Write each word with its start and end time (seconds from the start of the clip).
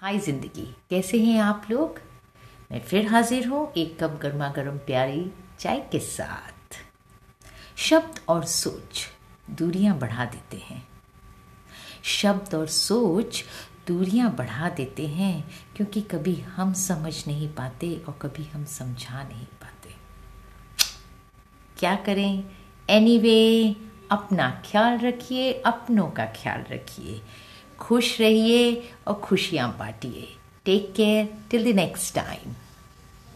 हाय 0.00 0.18
ज़िंदगी। 0.18 0.74
कैसे 0.90 1.20
हैं 1.20 1.40
आप 1.40 1.66
लोग? 1.70 2.00
मैं 2.72 2.80
फिर 2.80 3.06
हाजिर 3.06 3.48
हूँ 3.48 3.72
एक 3.76 4.04
कप 4.04 4.18
गर्मा 4.22 4.48
गर्म 4.48 4.78
प्यारी 4.78 5.32
चाय 5.58 5.80
के 5.92 5.98
साथ। 5.98 6.76
शब्द 7.76 8.20
और 8.28 8.44
सोच 8.44 9.06
दूरियाँ 9.50 9.98
बढ़ा 9.98 10.24
देते 10.24 10.56
हैं। 10.56 10.88
शब्द 12.04 12.54
और 12.54 12.66
सोच 12.66 13.44
दूरियाँ 13.86 14.34
बढ़ा 14.36 14.68
देते 14.68 15.06
हैं 15.06 15.50
क्योंकि 15.76 16.00
कभी 16.00 16.34
हम 16.34 16.72
समझ 16.72 17.26
नहीं 17.26 17.48
पाते 17.48 18.02
और 18.08 18.18
कभी 18.22 18.44
हम 18.44 18.64
समझा 18.64 19.22
नहीं 19.22 19.46
पाते। 19.46 19.94
क्या 21.78 21.96
करें? 21.96 22.44
एनीवे 22.90 23.64
anyway, 23.64 23.84
अपना 24.12 24.62
ख्याल 24.70 24.98
रखिए 24.98 25.52
अपनों 25.52 26.10
का 26.10 26.26
ख्याल 26.26 26.64
रखिए। 26.70 27.22
खुश 27.80 28.20
रहिए 28.20 28.90
और 29.06 29.14
खुशियाँ 29.14 29.76
बांटिए। 29.78 30.28
Take 30.64 30.92
care 30.96 31.28
till 31.50 31.72
the 31.72 31.76
next 31.76 32.14
time 32.14 32.54